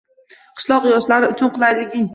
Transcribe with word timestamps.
Qishloq 0.61 0.89
yoshlari 0.95 1.33
uchun 1.37 1.57
qulaylikng 1.59 2.09